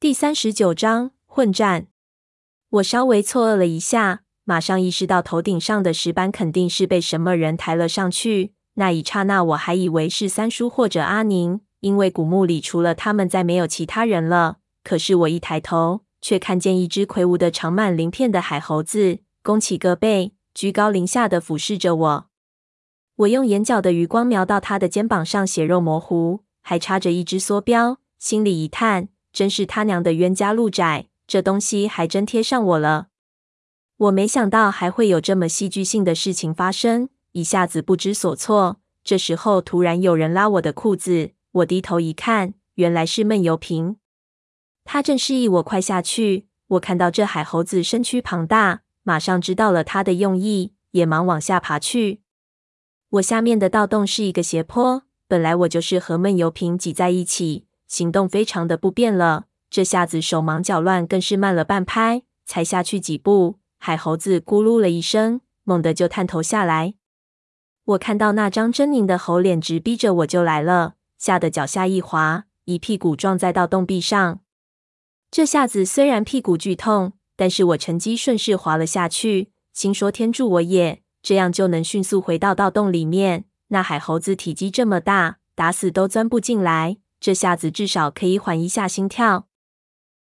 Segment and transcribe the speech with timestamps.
[0.00, 1.88] 第三十九章混战。
[2.70, 8.54] 我稍微错愕了一下，马上意识到头顶上的石板肯定是被什么人抬了上去。
[8.76, 14.56] 那一刹那，我还以为是三叔或者阿宁，因为古墓里除了他们，再没有其他人了。
[14.82, 22.26] 可是我一抬头，却看见一只魁梧的、长满鳞片的海猴子，弓起个背，居高临下的俯视着我。
[23.16, 29.10] 我用眼角的余光瞄到他的肩膀上血肉模糊，还插着一只梭镖，心里一叹。
[29.32, 33.08] 真是他娘的冤家路窄，这东西还真贴上我了。
[33.96, 38.80] 我没想到还会有这么戏剧性的事情发生，一下子不知所措。
[39.04, 43.96] 这时候突然有人拉我的裤子，我低头一看，原来是闷油瓶。
[44.84, 46.46] 他正示意我快下去。
[46.68, 52.22] 我看到这海猴子身躯庞大，马上知道了他的用意，也忙往下爬去。
[53.10, 57.66] 我下面的盗洞是一个斜坡，本来我就是和闷油瓶挤在一起。
[57.90, 66.94] 行动非常的不便了，这下子手忙脚乱，更是慢了半拍，才下去几步，海猴子咕噜了一声，猛地就探头下来。
[67.84, 74.38] 我看到那张狰狞的猴脸直逼着我就来了，吓得脚下一滑，一屁股撞在盗洞壁上。
[75.28, 83.46] 这下子虽然屁股剧痛，但是我趁机顺势滑了下去，心说天助我也，这样就能迅速回到盗洞里面。
[83.68, 86.98] 那海猴子体积这么大，打死都钻不进来。
[87.20, 89.46] 这下子至少可以缓一下心跳。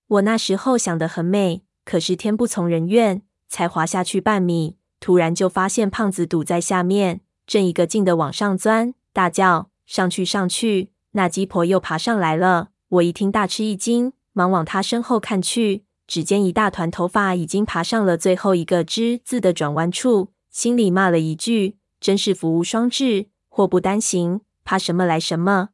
[0.07, 12.69] 我那时候想得很美，可是天不从人愿，才滑下去半米，突然就发现胖子堵在下面，正一个劲的往上钻，大叫：“上去，上去！”那鸡婆又爬上来了。
[12.89, 25.71] 我一听大吃一惊，忙往他身后看去，只见一大团头发已经爬上了最后一个之字的转弯处，心里骂了一句：“真是福无双至，祸不单行，怕什么来什么。”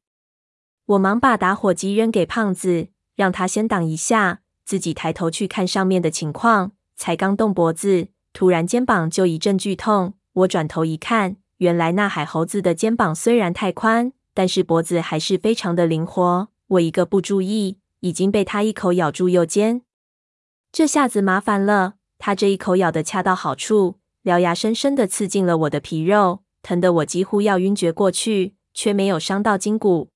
[0.91, 6.73] 我忙把打火机扔给胖子，让他先挡一下，自己抬头去看上面的情况。
[6.97, 10.15] 才刚动脖子，突然肩膀就一阵剧痛。
[10.33, 16.49] 我转头一看，原来那海猴子的肩膀虽然太宽，但是脖子还是非常的灵活。
[16.67, 19.83] 我一个不注意，已经被他一口咬住右肩。
[20.73, 30.09] 这下子麻烦了，他这一口咬得恰到好处，獠牙深深的刺进了我的皮肉，疼得我几乎要晕厥过去，却没有伤到筋骨。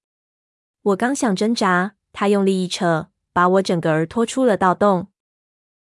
[0.84, 5.06] 我刚想挣扎，他用力一扯，把我整个儿拖出了盗洞。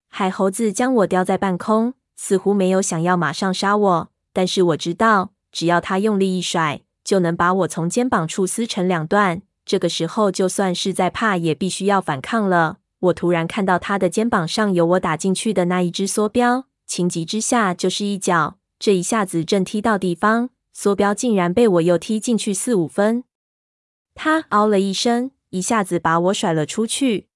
[0.09, 9.43] 海猴子将我吊在半空，似乎没有想要马上杀我，但是我知道，只要他用力一甩，就能把我从肩膀处撕成两段。
[9.65, 12.77] 这个时候，就算是再怕，也必须要反抗了。
[13.01, 23.25] 我突然看到他的肩膀上有我打进去的那一只梭镖，情急之下就是一脚，这一下子正踢到地方，梭镖竟然被我又踢进去四五分。
[24.15, 27.29] 他嗷了一声，一下子把我甩了出去。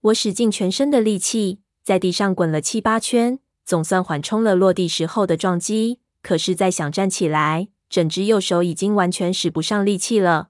[0.00, 6.00] 我使尽全身的力气，在地上滚了七八圈，总算缓冲了落地时候的撞击。
[6.22, 10.48] 可是再想站起来，整只右手已经完全使不上力气了。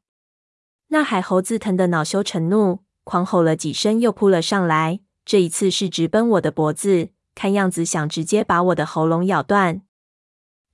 [0.88, 5.00] 那海猴子疼得恼羞成怒，狂吼了几声，又扑了上来。
[5.24, 9.82] 这一次是直奔我的脖子，看样子想直接把我的喉咙咬断。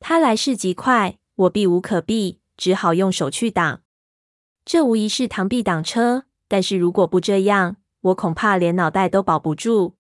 [0.00, 3.82] 他来势极快，我避无可避，只好用手去挡。
[4.66, 9.94] 这无疑是螳臂挡车，但是如果不这样，我恐怕连脑袋都保不住。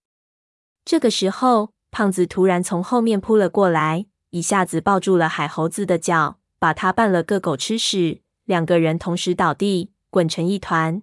[0.84, 8.22] 这个时候，胖子突然从后面扑了过来，一下子抱住了海猴子的脚，把他绊了个狗吃屎。
[8.44, 11.00] 两个人同时倒地，滚成一团。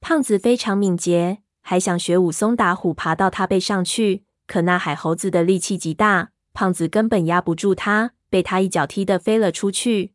[0.00, 4.22] 胖子非常敏捷，还想学武松打虎，爬到他背上去。
[4.46, 10.14] 可那海猴子的力气极大，胖子根本压不住他，被他一脚踢得飞了出去。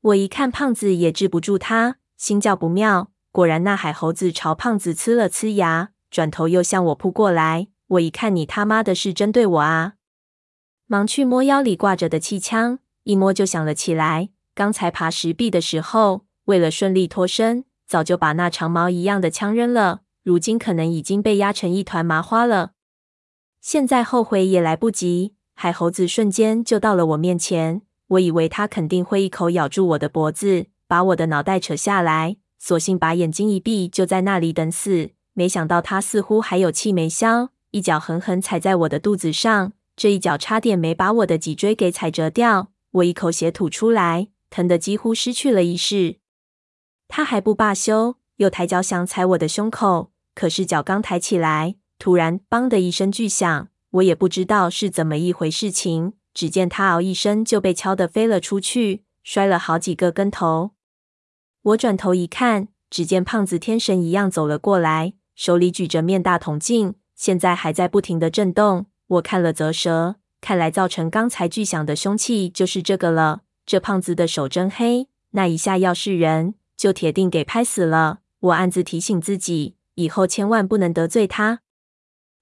[0.00, 3.10] 我一看胖子也治不住他，心叫不妙。
[3.32, 7.68] 果然，那海猴子朝胖子呲了呲牙，转头又向我扑过来。
[7.88, 9.94] 我一看，你他妈的是针对我啊！
[10.86, 14.30] 忙去摸腰里挂着的气枪，一摸就响了起来。
[14.54, 22.72] 刚才爬石壁的时候，为了顺利脱身，早就把那长矛一样的枪扔了，如今可能已经被压成一团麻花了。
[23.60, 27.82] 现在后悔也来不及，海猴子瞬间就到了我面前。
[28.08, 35.10] 我以为他肯定会一口咬住我的脖子，把我的脑袋扯下来，索性把眼睛一闭，就在那里等死。
[35.34, 42.70] 没想到他似乎还有气没消，一脚狠狠踩在我的肚子上，这一脚差点没把我的脊椎给踩折掉。
[42.92, 46.16] 我一口血吐出来，疼得几乎失去了意识。
[47.06, 56.14] 他还不罢休，又抬脚想踩我的胸口，可是脚刚抬起来，突然“梆”的一声巨响，我也不知道是怎么一回事情。
[56.38, 60.70] 只见他嗷一声就被敲得飞了出去，摔了好几个跟头。
[61.62, 68.86] 我转头一看，只见胖子天神一样走了过来，手里举着面大铜镜，现在还在不停地震动。
[69.08, 73.40] 我看了啧舌，看来造成刚才巨响的凶器就是这个了。
[73.66, 78.20] 这胖子的手真黑，那一下要是人，就铁定给拍死了。
[78.38, 81.62] 我暗自提醒自己，以后千万不能得罪他。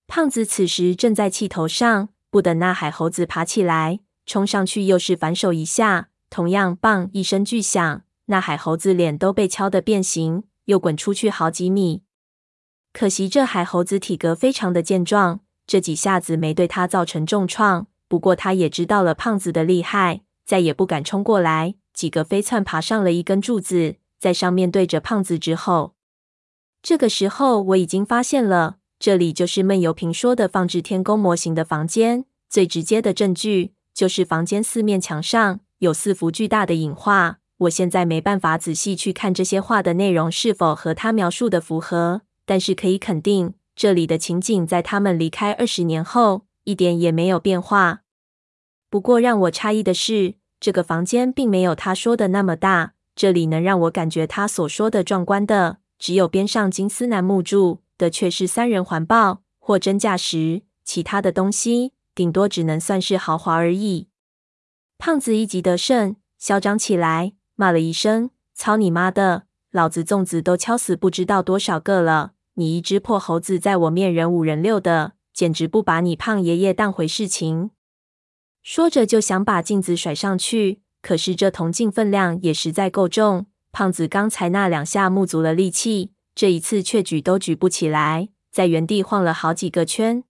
[0.06, 12.02] 胖子此时正在气头上，不等那海猴子爬起来，冲上去又是反手一下，同样“棒”一声巨响，那海猴子脸都被敲得变形，又滚出去好几米。
[12.92, 17.86] 可惜这海猴子体格非常的健壮，这几下子没对他造成重创。
[18.06, 21.76] 不过他也知道了胖子的厉害，再也不敢冲过来。
[21.94, 25.94] 几个飞窜爬上了一根柱子，在上面对着胖子直吼。
[26.82, 28.76] 这个时候我已经发现了。
[28.98, 32.24] 这里就是闷油瓶说的放置天宫模型的房间。
[32.48, 37.38] 最直接的证据就是房间四面墙上有四幅巨大的影画。
[37.58, 48.02] 我现在没办法仔细去看这些画的内容是否和他描述的符合，但是可以肯定，这里的情景在他们离开二十年后一点也没有变化。
[48.88, 52.92] 不过让我诧异的是，这个房间并没有他说的那么大。
[53.14, 57.80] 这里能让我感觉他所说的壮观的，只有边上金丝楠木柱。
[57.98, 64.08] 的却是三人环抱货真价实，其他的东西顶多只能算是豪华而已。
[64.98, 69.44] 胖子一击得胜，嚣张起来，骂了一声：“操你妈的！
[69.70, 77.70] 老子粽子都敲死不知道多少个了，你一只破猴子在我面人五人六的，简直不把你胖爷爷当回事情。”
[78.62, 86.12] 说着就想把镜子甩上去，可是这铜镜分量也实在够重，胖子刚才那两下木足了力气。
[86.36, 90.22] 这一次却举都举不起来，在原地晃了好几个圈。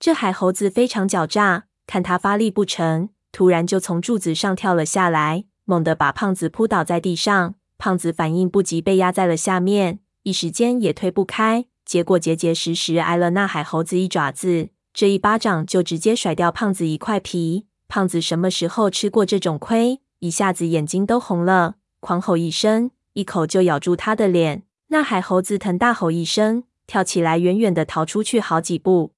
[0.00, 7.54] 这海猴子非常狡诈，看他发力不成，突然就从柱子上跳了下来，猛地把胖子扑倒在地上。
[7.78, 14.70] 胖子反应不及，被压在了下面，一时间也推不开，结果结结实实挨了那海猴子一爪子。
[14.92, 17.66] 这一巴掌就直接甩掉胖子一块皮。
[17.86, 20.00] 胖子什么时候吃过这种亏？
[20.18, 24.64] 一下子眼睛都红了，狂吼一声，一口就咬住他的脸。
[24.92, 29.14] 那海猴子疼大吼一声，跳起来，远远的逃出去好几步。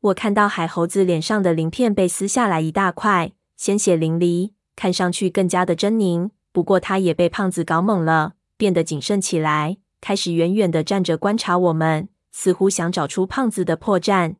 [0.00, 6.28] 我看到海猴子脸上的鳞片被撕下来一大块，鲜血淋漓，看上去更加的狰狞。
[6.52, 14.34] 不过他也被胖子搞懵了，变得谨慎起来，开始远远的站着观察我们，似乎想找出胖子的破绽。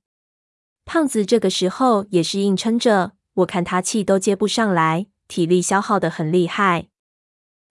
[0.85, 6.89] 胖子这个时候也是硬撑着，我看他气都接不上来，体力消耗的很厉害。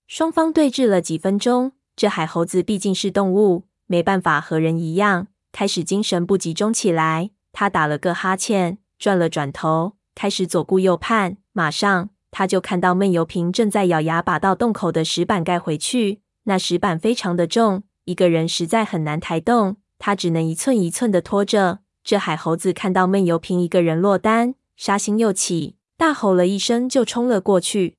[0.08, 1.74] 双方对峙了几分钟。
[2.02, 7.30] 这海猴子毕竟是动物，没办法和人一样，开始精神不集中起来。
[7.52, 11.38] 他打了个哈欠，转了转头，开始左顾右盼。
[11.54, 16.22] 马上，他就看到闷油瓶正在咬牙把到洞口的石板盖回去。
[16.46, 21.82] 那石板非常的重，一个人实在很难抬动，他只能一寸一寸的拖着。
[22.04, 27.98] 这海猴子看到闷油瓶一个人落单，杀心又起，大吼了一声就冲了过去。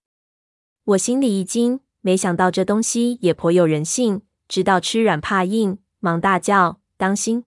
[0.86, 1.81] 我心里一惊。
[2.02, 7.44] 没想到这东西也颇有人性，知道吃软怕硬，忙大叫：“当心！”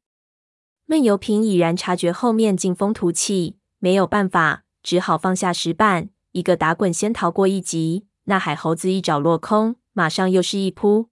[0.87, 8.03] 闷油瓶已然察觉后面劲风突起，没有办法，只好放下石板，一个打滚先逃过一劫。
[8.25, 11.09] 那海猴子一爪落空，马上又是一扑。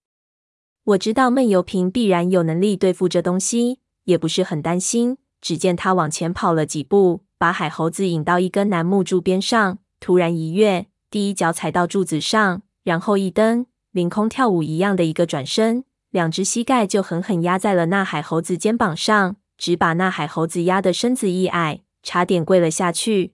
[0.85, 5.17] 我知道闷油瓶必然有能力对付这东西，也不是很担心。
[5.41, 12.61] 只见他往前跑了几步，把海猴子引到一根楠木柱边上，突然一跃，第一脚踩到柱子上。
[12.83, 23.33] 然后一蹬，凌空跳舞一样的一个转身，两只膝盖就狠狠压在了那海猴子肩膀上，只把那海猴子压得身子一矮，差点跪了下去。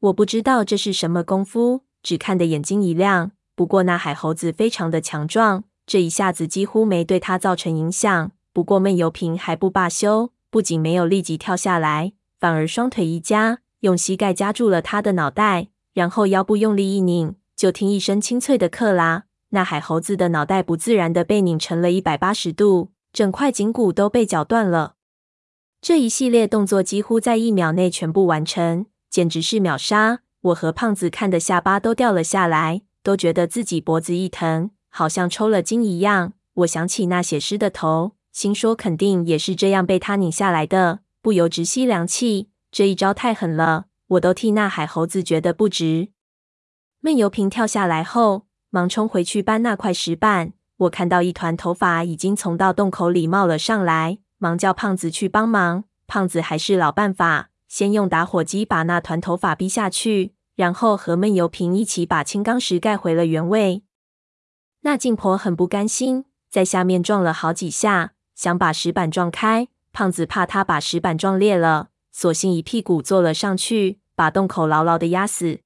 [0.00, 3.32] 我不知道这是什么功夫，只看得眼睛一亮。
[3.54, 8.30] 不过那海猴子非常的强壮，这一下子几乎没对他造成影响。
[8.52, 17.34] 不过闷油瓶还不罢休，不仅没有立即跳下来，反而双腿一夹，用膝盖夹住了他的脑袋，然后腰部用力一拧。
[17.60, 24.94] 就听一声清脆的“克拉”，那海猴子的脑袋不自然的被拧成了一百八十度，整块颈骨都被绞断了。
[25.82, 30.20] 这一系列动作几乎在一秒内全部完成，简直是秒杀！
[30.40, 36.32] 我和胖子看的下巴都掉了下来，都觉得自己脖子一疼，好像抽了筋一样。
[36.54, 42.48] 我想起那血尸的头，心说肯定也是这样被他拧下来的，不由直吸凉气。
[42.72, 46.08] 这一招太狠了，我都替那海猴子觉得不值。
[47.02, 50.52] 闷油瓶跳下来后，忙冲回去搬那块石板。
[50.76, 55.84] 我看到一团头发已经从到洞口里冒了上来，忙叫胖子去帮忙。
[56.06, 63.82] 胖子还是老办法，先用打火机把那团头发逼下去，然后和闷油瓶一起把青钢石盖回了原位。
[64.82, 69.68] 那劲婆很不甘心，在下面撞了好几下，想把石板撞开。
[69.92, 75.60] 胖子怕他把石板撞裂了，索性一屁股坐了上去，把洞口牢牢的压死。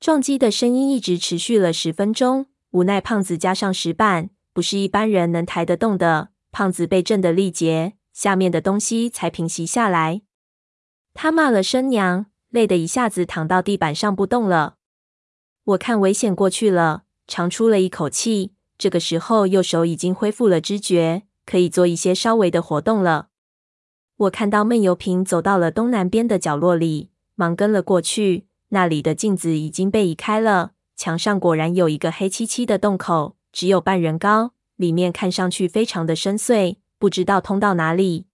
[0.00, 2.46] 撞击的声音一直持续了十分钟。
[2.70, 6.30] 无奈胖子加上石板，不是一般人能抬得动的。
[6.50, 10.22] 胖子被震得力竭，下面的东西才平息下来。
[11.12, 14.76] 他骂了声娘，累得一下子躺到地板上不动了。
[15.64, 18.54] 我看危险过去了，长出了一口气。
[18.78, 23.28] 这个时候，右手已经恢复了知觉，可以做一些稍微的活动了。
[24.16, 28.46] 我看到闷油瓶走到了东南边的角落里，忙跟了过去。
[28.70, 30.72] 那里的镜子已经被移开了。
[30.96, 38.26] 墙上果然有一个黑漆漆的洞口，只有半人高，里面看上去非常的深邃，不知道通到哪里。